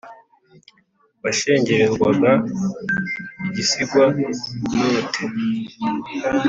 Washengererwaga 1.23 2.31
i 3.47 3.49
Gisigwa-ntote*, 3.53 5.19